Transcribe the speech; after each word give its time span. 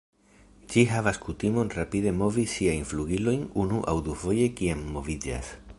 Ĝi 0.71 0.85
havas 0.91 1.19
kutimon 1.25 1.69
rapide 1.79 2.13
movi 2.23 2.47
siajn 2.55 2.89
flugilojn 2.93 3.45
unu 3.65 3.83
aŭ 3.93 3.97
dufoje 4.09 4.53
kiam 4.63 4.85
moviĝas. 4.97 5.57